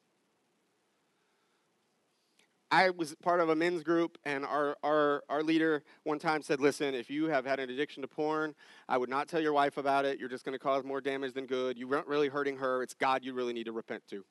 [2.70, 6.60] I was part of a men's group, and our, our, our leader one time said,
[6.60, 8.56] Listen, if you have had an addiction to porn,
[8.89, 10.20] I would not tell your wife about it.
[10.20, 11.78] You're just going to cause more damage than good.
[11.78, 12.84] You weren't really hurting her.
[12.84, 14.26] It's God you really need to repent to.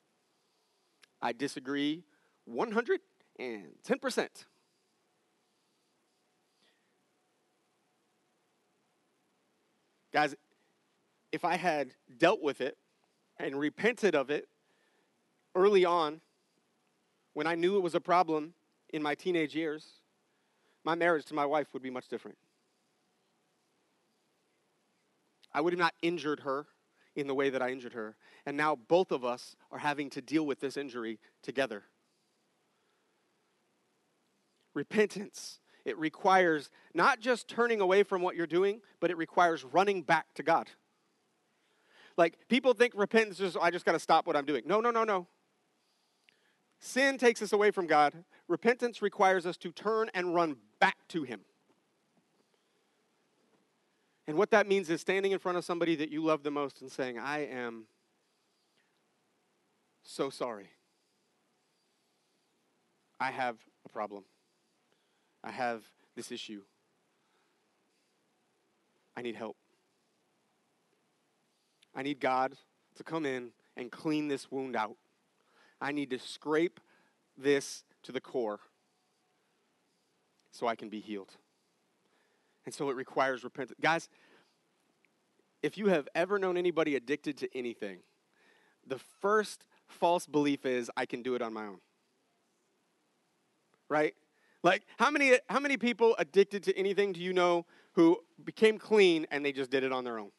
[1.19, 2.03] I disagree
[2.47, 2.99] 110%.
[10.13, 10.35] Guys,
[11.31, 12.77] if I had dealt with it
[13.37, 14.47] and repented of it
[15.55, 16.21] early on
[17.33, 18.53] when I knew it was a problem
[18.93, 19.85] in my teenage years,
[20.83, 22.37] my marriage to my wife would be much different.
[25.53, 26.65] I would have not injured her
[27.15, 28.15] in the way that I injured her.
[28.45, 31.83] And now both of us are having to deal with this injury together.
[34.73, 35.59] Repentance.
[35.85, 40.27] It requires not just turning away from what you're doing, but it requires running back
[40.35, 40.69] to God.
[42.17, 44.63] Like people think repentance is, I just got to stop what I'm doing.
[44.65, 45.27] No, no, no, no.
[46.79, 48.13] Sin takes us away from God.
[48.47, 51.41] Repentance requires us to turn and run back to Him.
[54.27, 56.81] And what that means is standing in front of somebody that you love the most
[56.81, 57.85] and saying, I am
[60.03, 60.69] so sorry.
[63.19, 64.23] I have a problem.
[65.43, 65.83] I have
[66.15, 66.61] this issue.
[69.15, 69.55] I need help.
[71.95, 72.55] I need God
[72.95, 74.95] to come in and clean this wound out.
[75.81, 76.79] I need to scrape
[77.37, 78.59] this to the core
[80.51, 81.31] so I can be healed.
[82.65, 83.77] And so it requires repentance.
[83.81, 84.07] Guys,
[85.61, 87.99] if you have ever known anybody addicted to anything,
[88.85, 91.79] the first false belief is I can do it on my own.
[93.89, 94.13] Right?
[94.63, 99.27] Like how many how many people addicted to anything do you know who became clean
[99.29, 100.31] and they just did it on their own?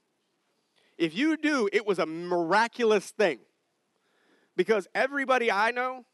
[0.98, 3.40] If you do, it was a miraculous thing.
[4.56, 6.04] Because everybody I know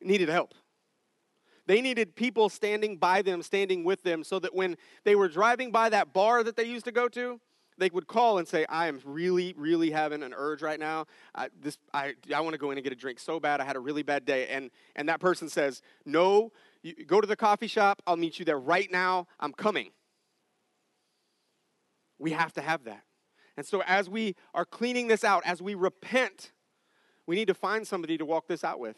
[0.00, 0.54] needed help.
[1.66, 5.70] They needed people standing by them, standing with them, so that when they were driving
[5.70, 7.38] by that bar that they used to go to,
[7.76, 11.06] they would call and say, I am really, really having an urge right now.
[11.34, 13.60] I, this, I, I want to go in and get a drink so bad.
[13.60, 14.48] I had a really bad day.
[14.48, 16.52] And, and that person says, No,
[16.82, 18.02] you, go to the coffee shop.
[18.06, 19.26] I'll meet you there right now.
[19.38, 19.90] I'm coming.
[22.18, 23.02] We have to have that.
[23.58, 26.52] And so, as we are cleaning this out, as we repent,
[27.26, 28.96] we need to find somebody to walk this out with.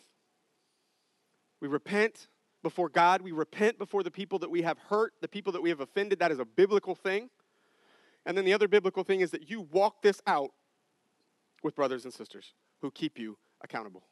[1.62, 2.29] We repent
[2.62, 5.70] before God, we repent before the people that we have hurt, the people that we
[5.70, 6.18] have offended.
[6.18, 7.31] That is a biblical thing.
[8.27, 10.51] And then the other biblical thing is that you walk this out
[11.62, 14.03] with brothers and sisters who keep you accountable.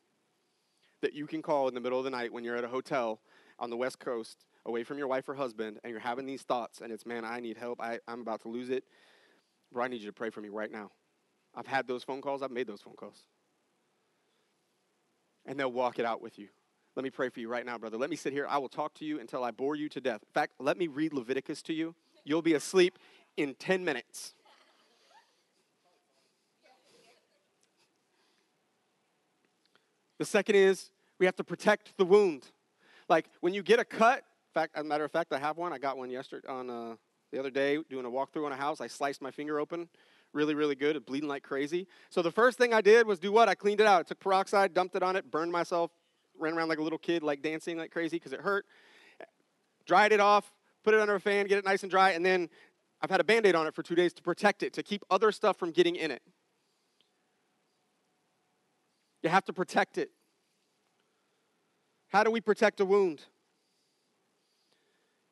[1.00, 3.20] that you can call in the middle of the night when you're at a hotel
[3.58, 6.80] on the West Coast, away from your wife or husband, and you're having these thoughts,
[6.80, 7.80] and it's, man, I need help.
[7.80, 8.84] I, I'm about to lose it.
[9.72, 10.90] Bro, I need you to pray for me right now.
[11.54, 13.22] I've had those phone calls, I've made those phone calls.
[15.46, 16.48] And they'll walk it out with you.
[16.94, 17.96] Let me pray for you right now, brother.
[17.96, 18.46] Let me sit here.
[18.48, 20.22] I will talk to you until I bore you to death.
[20.22, 21.94] In fact, let me read Leviticus to you.
[22.24, 22.98] You'll be asleep
[23.36, 24.34] in 10 minutes.
[30.18, 32.46] The second is we have to protect the wound.
[33.08, 34.24] Like when you get a cut,
[34.58, 35.72] fact, as a matter of fact, I have one.
[35.72, 36.96] I got one yesterday on uh,
[37.32, 38.80] the other day doing a walkthrough on a house.
[38.80, 39.88] I sliced my finger open,
[40.32, 40.96] really, really good.
[40.96, 41.86] It bleeding like crazy.
[42.10, 43.48] So the first thing I did was do what?
[43.48, 44.00] I cleaned it out.
[44.00, 45.90] I took peroxide, dumped it on it, burned myself,
[46.38, 48.66] ran around like a little kid, like dancing like crazy because it hurt.
[49.86, 50.52] Dried it off,
[50.84, 52.48] put it under a fan, get it nice and dry, and then
[53.00, 55.04] I've had a band aid on it for two days to protect it, to keep
[55.10, 56.22] other stuff from getting in it.
[59.22, 60.10] You have to protect it.
[62.08, 63.24] How do we protect a wound?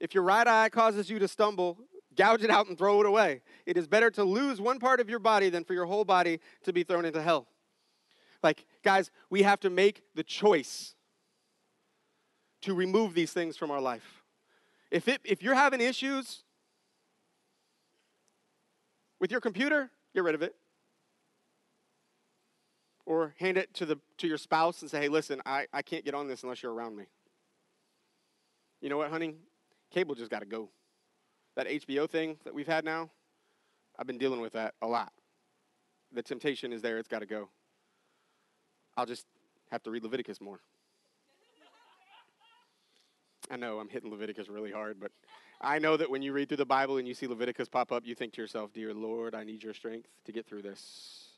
[0.00, 1.78] If your right eye causes you to stumble,
[2.16, 3.42] gouge it out and throw it away.
[3.64, 6.40] It is better to lose one part of your body than for your whole body
[6.64, 7.46] to be thrown into hell.
[8.42, 10.94] Like, guys, we have to make the choice
[12.62, 14.22] to remove these things from our life.
[14.90, 16.42] If, it, if you're having issues
[19.20, 20.54] with your computer, get rid of it.
[23.04, 26.04] Or hand it to, the, to your spouse and say, hey, listen, I, I can't
[26.04, 27.04] get on this unless you're around me.
[28.80, 29.36] You know what, honey?
[29.96, 30.68] Cable just got to go.
[31.54, 33.08] That HBO thing that we've had now,
[33.98, 35.10] I've been dealing with that a lot.
[36.12, 37.48] The temptation is there, it's got to go.
[38.98, 39.24] I'll just
[39.70, 40.60] have to read Leviticus more.
[43.50, 45.12] I know I'm hitting Leviticus really hard, but
[45.62, 48.04] I know that when you read through the Bible and you see Leviticus pop up,
[48.04, 51.28] you think to yourself, Dear Lord, I need your strength to get through this.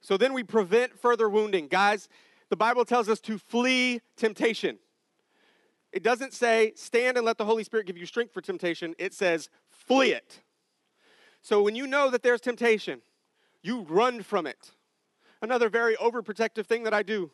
[0.00, 1.68] So then we prevent further wounding.
[1.68, 2.08] Guys,
[2.48, 4.80] the Bible tells us to flee temptation.
[5.96, 9.14] It doesn't say stand and let the Holy Spirit give you strength for temptation, it
[9.14, 10.42] says flee it.
[11.40, 13.00] So when you know that there's temptation,
[13.62, 14.72] you run from it.
[15.40, 17.30] Another very overprotective thing that I do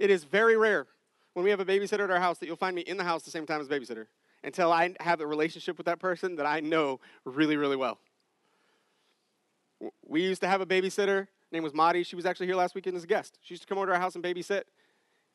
[0.00, 0.88] it is very rare
[1.34, 3.22] when we have a babysitter at our house that you'll find me in the house
[3.22, 4.06] the same time as babysitter
[4.42, 8.00] until I have a relationship with that person that I know really, really well.
[10.04, 11.28] We used to have a babysitter.
[11.28, 12.02] Her name was Madi.
[12.02, 13.38] She was actually here last weekend as a guest.
[13.40, 14.62] She used to come over to our house and babysit.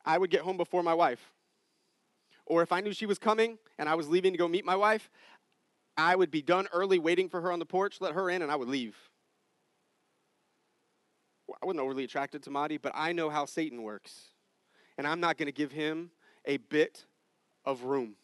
[0.06, 1.32] I would get home before my wife.
[2.50, 4.76] Or if I knew she was coming and I was leaving to go meet my
[4.76, 5.10] wife,
[5.96, 8.52] I would be done early waiting for her on the porch, let her in, and
[8.52, 8.98] I would leave.
[11.62, 14.34] I wasn't overly attracted to Madi, but I know how Satan works
[15.00, 16.12] and I'm not going to give him
[16.44, 17.06] a bit
[17.64, 18.16] of room.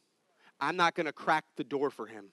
[0.60, 2.26] I'm not going to crack the door for him.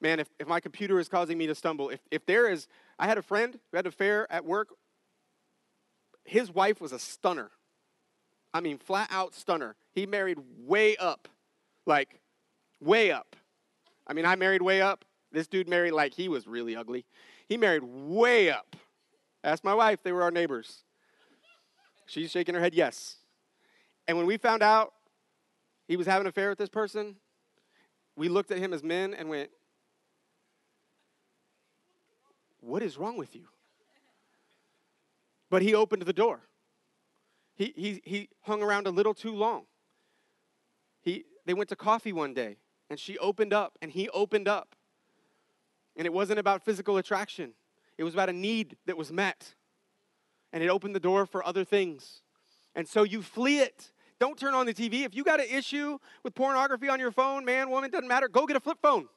[0.00, 2.66] Man, if, if my computer is causing me to stumble, if, if there is,
[2.98, 4.70] I had a friend who had an affair at work.
[6.24, 7.52] His wife was a stunner.
[8.52, 9.76] I mean, flat out stunner.
[9.92, 11.28] He married way up,
[11.86, 12.20] like
[12.80, 13.36] way up.
[14.06, 15.04] I mean, I married way up.
[15.32, 17.04] This dude married like he was really ugly.
[17.48, 18.76] He married way up.
[19.42, 20.84] Ask my wife, they were our neighbors.
[22.06, 23.16] She's shaking her head, yes.
[24.08, 24.92] And when we found out
[25.86, 27.16] he was having an affair with this person,
[28.16, 29.50] we looked at him as men and went,
[32.60, 33.46] What is wrong with you?
[35.48, 36.40] But he opened the door.
[37.56, 39.64] He, he, he hung around a little too long.
[41.02, 42.56] He, they went to coffee one day,
[42.88, 44.74] and she opened up, and he opened up.
[45.96, 47.52] And it wasn't about physical attraction,
[47.98, 49.54] it was about a need that was met.
[50.52, 52.22] And it opened the door for other things.
[52.74, 53.92] And so you flee it.
[54.18, 55.04] Don't turn on the TV.
[55.04, 58.46] If you got an issue with pornography on your phone, man, woman, doesn't matter, go
[58.46, 59.08] get a flip phone.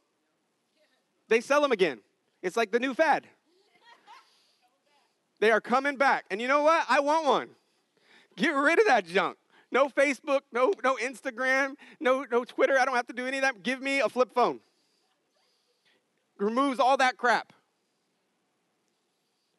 [1.30, 2.02] They sell them again.
[2.44, 3.28] It's like the new fad.
[5.40, 6.26] They are coming back.
[6.30, 6.86] And you know what?
[6.88, 7.50] I want one.
[8.38, 9.38] Get rid of that junk.
[9.74, 12.80] No Facebook, no, no Instagram, no, no Twitter.
[12.80, 13.64] I don't have to do any of that.
[13.64, 14.60] Give me a flip phone.
[16.38, 17.52] Removes all that crap.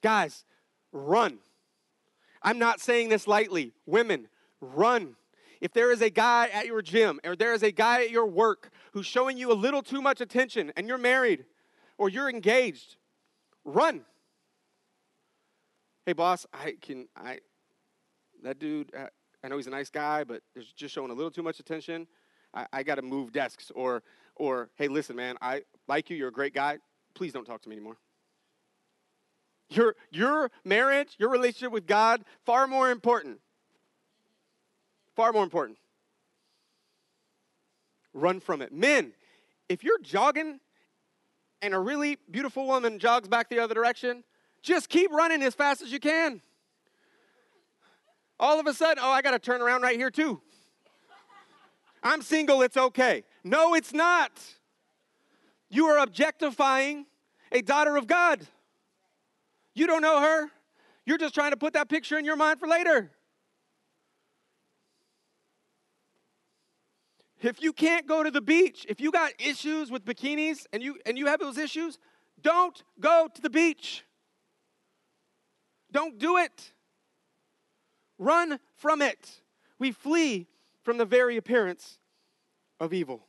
[0.03, 0.45] Guys,
[0.93, 1.39] run.
[2.41, 3.73] I'm not saying this lightly.
[3.87, 4.29] Women,
[4.61, 5.17] run.
[5.61, 8.27] If there is a guy at your gym or there is a guy at your
[8.27, 11.45] work who's showing you a little too much attention and you're married
[11.99, 12.95] or you're engaged,
[13.65, 14.03] run.
[16.07, 17.41] Hey, boss, I can, I,
[18.45, 19.07] that dude, uh,
[19.45, 22.07] I know he's a nice guy, but there's just showing a little too much attention.
[22.55, 23.71] I, I got to move desks.
[23.75, 24.03] Or,
[24.37, 26.17] or, hey, listen, man, I like you.
[26.17, 26.79] You're a great guy.
[27.13, 27.99] Please don't talk to me anymore.
[29.69, 33.39] Your, your marriage, your relationship with God, far more important.
[35.15, 35.77] Far more important.
[38.15, 38.73] Run from it.
[38.73, 39.13] Men,
[39.69, 40.59] if you're jogging
[41.61, 44.25] and a really beautiful woman jogs back the other direction,
[44.63, 46.41] just keep running as fast as you can.
[48.39, 50.41] All of a sudden, oh, I got to turn around right here too.
[52.03, 53.25] I'm single, it's okay.
[53.43, 54.33] No, it's not.
[55.71, 57.07] You are objectifying
[57.51, 58.47] a daughter of God.
[59.75, 60.51] You don't know her.
[61.07, 63.11] You're just trying to put that picture in your mind for later.
[67.41, 70.97] If you can't go to the beach, if you got issues with bikinis and you
[71.05, 71.99] and you have those issues,
[72.41, 74.05] don't go to the beach.
[75.93, 76.73] Don't do it.
[78.19, 79.43] Run from it.
[79.79, 80.47] We flee
[80.83, 81.99] from the very appearance
[82.79, 83.27] of evil.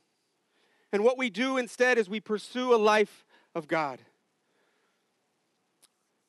[0.92, 3.24] And what we do instead is we pursue a life
[3.54, 4.00] of God.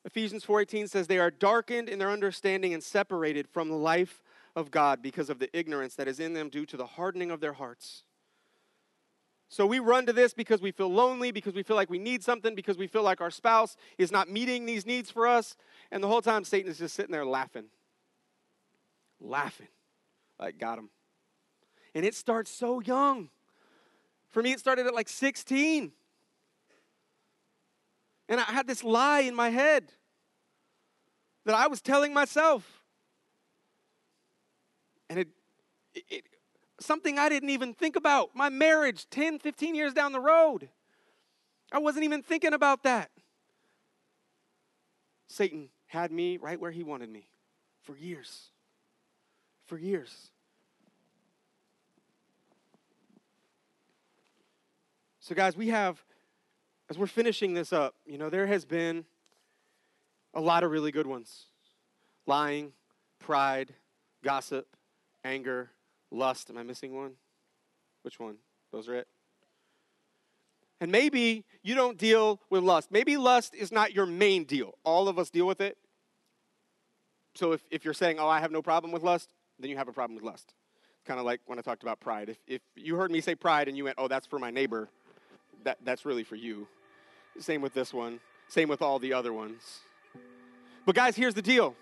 [0.04, 4.22] Ephesians 4:18 says they are darkened in their understanding and separated from the life
[4.56, 7.40] of God because of the ignorance that is in them due to the hardening of
[7.40, 8.04] their hearts.
[9.50, 12.22] So we run to this because we feel lonely, because we feel like we need
[12.22, 15.56] something, because we feel like our spouse is not meeting these needs for us,
[15.90, 17.70] and the whole time Satan is just sitting there laughing.
[19.20, 19.68] Laughing.
[20.38, 20.90] Like got him.
[21.94, 23.30] And it starts so young.
[24.30, 25.92] For me, it started at like 16.
[28.28, 29.90] And I had this lie in my head
[31.46, 32.82] that I was telling myself.
[35.08, 35.28] And it,
[35.94, 36.24] it, it,
[36.78, 38.30] something I didn't even think about.
[38.34, 40.68] My marriage 10, 15 years down the road.
[41.72, 43.10] I wasn't even thinking about that.
[45.26, 47.28] Satan had me right where he wanted me
[47.82, 48.50] for years.
[49.68, 50.30] For years.
[55.20, 56.02] So, guys, we have,
[56.88, 59.04] as we're finishing this up, you know, there has been
[60.32, 61.44] a lot of really good ones
[62.26, 62.72] lying,
[63.18, 63.74] pride,
[64.24, 64.74] gossip,
[65.22, 65.70] anger,
[66.10, 66.48] lust.
[66.48, 67.12] Am I missing one?
[68.00, 68.36] Which one?
[68.72, 69.08] Those are it?
[70.80, 72.90] And maybe you don't deal with lust.
[72.90, 74.78] Maybe lust is not your main deal.
[74.82, 75.76] All of us deal with it.
[77.34, 79.88] So if, if you're saying, oh, I have no problem with lust, then you have
[79.88, 80.54] a problem with lust.
[81.04, 82.28] Kind of like when I talked about pride.
[82.28, 84.88] If, if you heard me say pride and you went, oh, that's for my neighbor,
[85.64, 86.66] that, that's really for you.
[87.38, 88.20] Same with this one.
[88.48, 89.80] Same with all the other ones.
[90.86, 91.74] But guys, here's the deal.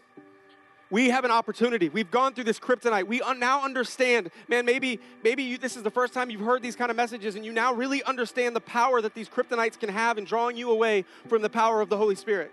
[0.90, 1.88] We have an opportunity.
[1.88, 3.08] We've gone through this kryptonite.
[3.08, 6.76] We now understand, man, maybe maybe you, this is the first time you've heard these
[6.76, 10.16] kind of messages and you now really understand the power that these kryptonites can have
[10.16, 12.52] in drawing you away from the power of the Holy Spirit.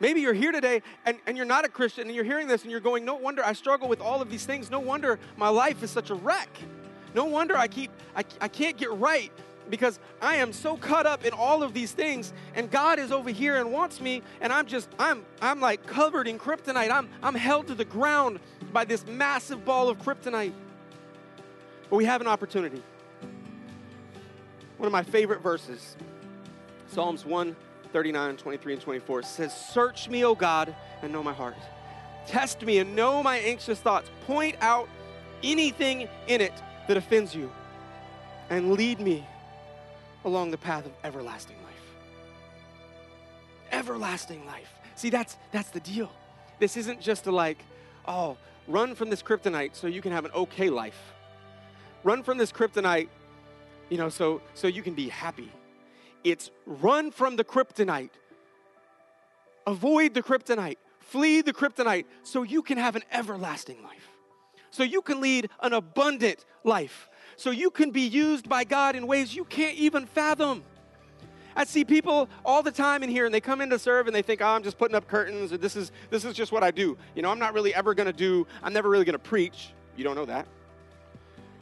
[0.00, 2.70] Maybe you're here today and, and you're not a Christian and you're hearing this and
[2.70, 4.70] you're going, no wonder I struggle with all of these things.
[4.70, 6.48] No wonder my life is such a wreck.
[7.14, 9.30] No wonder I keep I, I can't get right
[9.68, 13.30] because I am so caught up in all of these things and God is over
[13.30, 16.90] here and wants me and I'm just I'm I'm like covered in kryptonite.
[16.90, 18.40] I'm I'm held to the ground
[18.72, 20.54] by this massive ball of kryptonite.
[21.90, 22.82] But we have an opportunity.
[24.78, 25.96] One of my favorite verses,
[26.88, 27.26] Psalms
[27.92, 30.72] 139, 23, and 24 says, Search me, O God,
[31.02, 31.56] and know my heart.
[32.24, 34.08] Test me and know my anxious thoughts.
[34.26, 34.88] Point out
[35.42, 36.52] anything in it
[36.86, 37.50] that offends you
[38.48, 39.26] and lead me
[40.24, 41.74] along the path of everlasting life.
[43.72, 44.72] Everlasting life.
[44.94, 46.12] See, that's that's the deal.
[46.60, 47.58] This isn't just to like,
[48.06, 48.36] oh,
[48.68, 51.00] run from this kryptonite so you can have an okay life.
[52.04, 53.08] Run from this kryptonite,
[53.88, 55.50] you know, so so you can be happy.
[56.24, 58.10] It's run from the kryptonite.
[59.66, 60.76] Avoid the kryptonite.
[61.00, 64.08] Flee the kryptonite so you can have an everlasting life.
[64.70, 69.06] So you can lead an abundant life so you can be used by God in
[69.06, 70.62] ways you can't even fathom.
[71.56, 74.14] I see people all the time in here and they come in to serve and
[74.14, 76.62] they think, oh, I'm just putting up curtains or this is, this is just what
[76.62, 76.96] I do.
[77.14, 79.72] You know, I'm not really ever going to do, I'm never really going to preach.
[79.96, 80.46] You don't know that.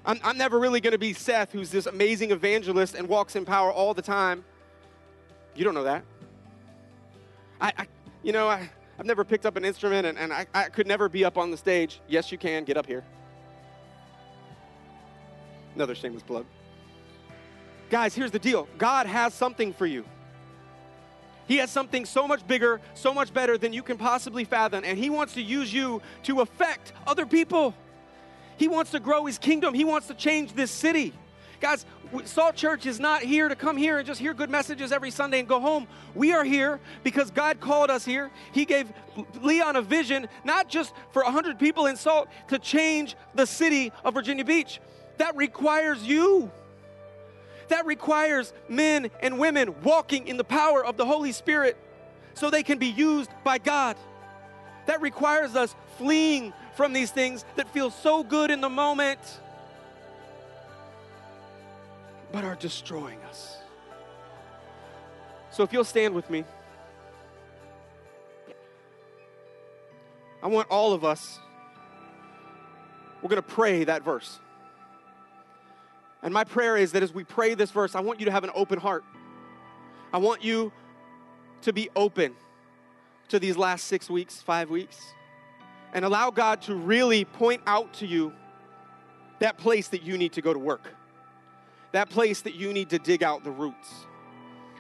[0.09, 3.44] I'm, I'm never really going to be Seth, who's this amazing evangelist and walks in
[3.44, 4.42] power all the time.
[5.54, 6.02] You don't know that.
[7.61, 7.86] I, I
[8.22, 11.11] you know, I, I've never picked up an instrument and, and I, I could never
[11.11, 12.00] be up on the stage.
[12.09, 12.64] Yes, you can.
[12.64, 13.04] Get up here.
[15.74, 16.46] Another shameless plug.
[17.90, 20.06] Guys, here's the deal God has something for you.
[21.46, 24.98] He has something so much bigger, so much better than you can possibly fathom, and
[24.98, 27.74] He wants to use you to affect other people.
[28.59, 31.14] He wants to grow His kingdom, He wants to change this city.
[31.61, 31.84] Guys,
[32.24, 35.40] Salt Church is not here to come here and just hear good messages every Sunday
[35.40, 35.88] and go home.
[36.14, 38.30] We are here because God called us here.
[38.52, 38.92] He gave
[39.42, 44.14] Leon a vision, not just for 100 people in Salt, to change the city of
[44.14, 44.80] Virginia Beach.
[45.18, 46.50] That requires you.
[47.68, 51.76] That requires men and women walking in the power of the Holy Spirit
[52.34, 53.96] so they can be used by God.
[54.86, 59.18] That requires us fleeing from these things that feel so good in the moment
[62.31, 63.57] but are destroying us.
[65.51, 66.45] So if you'll stand with me,
[70.41, 71.41] I want all of us
[73.22, 74.39] we're going to pray that verse.
[76.22, 78.45] And my prayer is that as we pray this verse, I want you to have
[78.45, 79.03] an open heart.
[80.12, 80.70] I want you
[81.62, 82.37] to be open
[83.31, 85.14] to these last six weeks, five weeks,
[85.93, 88.32] and allow God to really point out to you
[89.39, 90.93] that place that you need to go to work,
[91.93, 93.89] that place that you need to dig out the roots,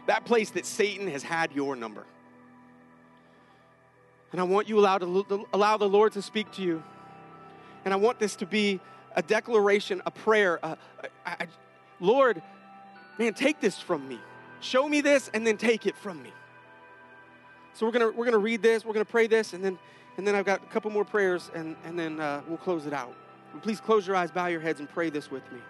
[0.06, 2.04] that place that Satan has had your number.
[4.32, 6.82] And I want you allow, to, allow the Lord to speak to you.
[7.84, 8.80] And I want this to be
[9.16, 10.58] a declaration, a prayer.
[10.62, 10.76] Uh,
[11.24, 11.46] I, I,
[11.98, 12.42] Lord,
[13.18, 14.18] man, take this from me.
[14.60, 16.32] Show me this and then take it from me.
[17.74, 19.78] So we're gonna we're gonna read this, we're gonna pray this, and then
[20.18, 22.92] and then I've got a couple more prayers, and and then uh, we'll close it
[22.92, 23.14] out.
[23.62, 25.60] Please close your eyes, bow your heads, and pray this with me.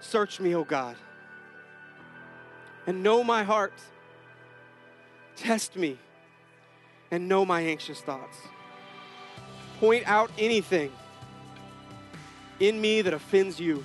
[0.00, 0.96] Search me, O God,
[2.86, 3.74] and know my heart.
[5.36, 5.98] Test me
[7.10, 8.36] and know my anxious thoughts.
[9.80, 10.90] Point out anything
[12.58, 13.84] in me that offends you,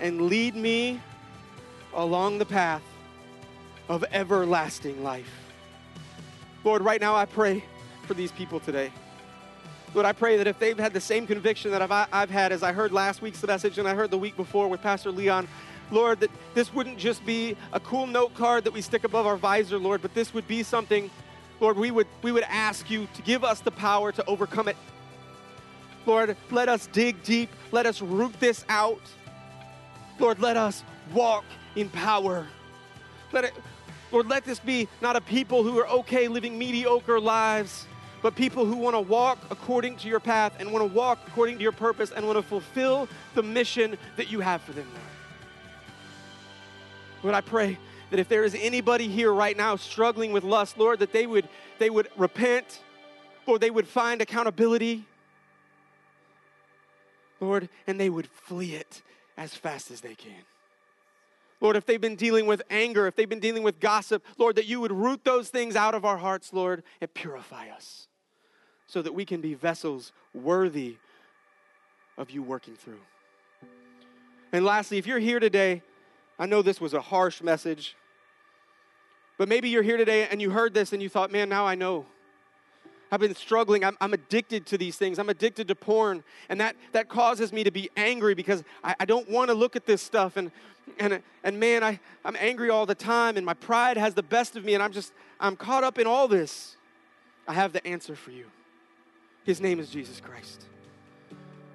[0.00, 1.00] and lead me
[1.94, 2.82] along the path
[3.88, 5.30] of everlasting life.
[6.64, 7.62] Lord, right now I pray
[8.04, 8.92] for these people today.
[9.94, 12.62] Lord, I pray that if they've had the same conviction that I've, I've had as
[12.62, 15.46] I heard last week's message and I heard the week before with Pastor Leon,
[15.90, 19.36] Lord, that this wouldn't just be a cool note card that we stick above our
[19.36, 21.10] visor, Lord, but this would be something
[21.60, 24.76] Lord, we would, we would ask you to give us the power to overcome it.
[26.06, 27.48] Lord, let us dig deep.
[27.72, 29.00] Let us root this out.
[30.18, 31.44] Lord, let us walk
[31.76, 32.46] in power.
[33.32, 33.54] Let it,
[34.12, 37.86] Lord, let this be not a people who are okay living mediocre lives,
[38.24, 41.58] but people who want to walk according to your path and want to walk according
[41.58, 45.04] to your purpose and want to fulfill the mission that you have for them, Lord.
[47.22, 51.00] Lord, I pray that if there is anybody here right now struggling with lust, Lord,
[51.00, 51.46] that they would,
[51.78, 52.80] they would repent,
[53.46, 55.04] Lord, they would find accountability,
[57.40, 59.02] Lord, and they would flee it
[59.36, 60.44] as fast as they can.
[61.60, 64.64] Lord, if they've been dealing with anger, if they've been dealing with gossip, Lord, that
[64.64, 68.08] you would root those things out of our hearts, Lord, and purify us
[68.86, 70.96] so that we can be vessels worthy
[72.16, 73.00] of you working through.
[74.52, 75.82] And lastly, if you're here today
[76.38, 77.96] I know this was a harsh message,
[79.38, 81.74] but maybe you're here today and you heard this and you thought, man, now I
[81.74, 82.06] know.
[83.12, 83.84] I've been struggling.
[83.84, 85.18] I'm, I'm addicted to these things.
[85.20, 86.24] I'm addicted to porn.
[86.48, 89.76] And that, that causes me to be angry because I, I don't want to look
[89.76, 90.36] at this stuff.
[90.36, 90.50] And,
[90.98, 94.56] and, and man, I, I'm angry all the time and my pride has the best
[94.56, 96.76] of me and I'm just, I'm caught up in all this.
[97.46, 98.46] I have the answer for you.
[99.44, 100.64] His name is Jesus Christ.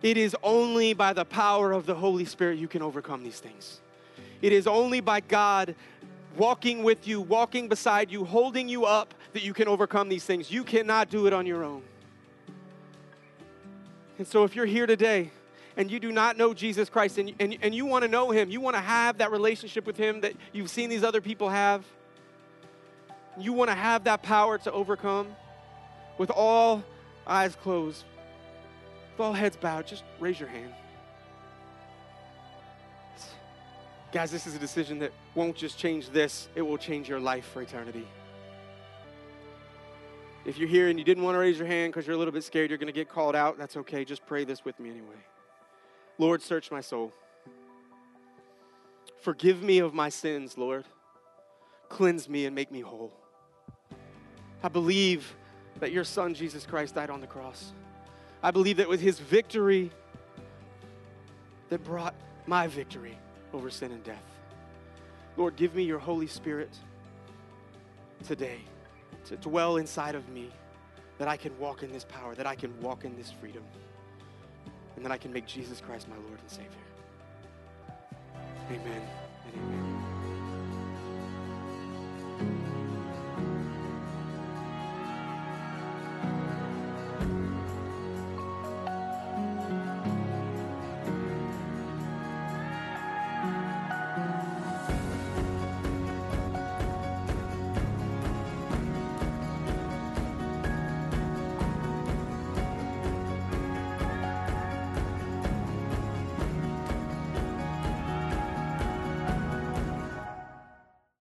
[0.01, 3.79] It is only by the power of the Holy Spirit you can overcome these things.
[4.41, 5.75] It is only by God
[6.37, 10.51] walking with you, walking beside you, holding you up that you can overcome these things.
[10.51, 11.83] You cannot do it on your own.
[14.17, 15.31] And so, if you're here today
[15.77, 18.49] and you do not know Jesus Christ and, and, and you want to know Him,
[18.49, 21.85] you want to have that relationship with Him that you've seen these other people have,
[23.37, 25.27] you want to have that power to overcome
[26.17, 26.83] with all
[27.29, 28.03] eyes closed,
[29.11, 30.73] with all heads bowed, just raise your hand.
[34.11, 37.45] Guys, this is a decision that won't just change this, it will change your life
[37.45, 38.07] for eternity.
[40.45, 42.31] If you're here and you didn't want to raise your hand because you're a little
[42.31, 44.03] bit scared you're going to get called out, that's okay.
[44.03, 45.17] Just pray this with me anyway.
[46.17, 47.13] Lord, search my soul.
[49.21, 50.85] Forgive me of my sins, Lord.
[51.89, 53.13] Cleanse me and make me whole.
[54.63, 55.35] I believe
[55.79, 57.71] that your son, Jesus Christ, died on the cross.
[58.41, 59.91] I believe that with his victory,
[61.69, 62.15] that brought
[62.47, 63.17] my victory
[63.53, 64.23] over sin and death.
[65.37, 66.69] Lord, give me your Holy Spirit
[68.27, 68.59] today
[69.25, 70.49] to dwell inside of me
[71.17, 73.63] that I can walk in this power, that I can walk in this freedom,
[74.95, 76.69] and that I can make Jesus Christ my Lord and Savior.
[78.71, 79.01] Amen
[79.45, 79.88] and amen.